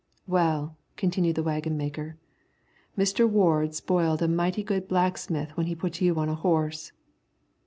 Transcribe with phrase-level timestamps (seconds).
[0.25, 2.17] "Well," continued the waggon maker,
[2.97, 3.29] "Mr.
[3.29, 6.91] Ward spoiled a mighty good blacksmith when he put you on a horse."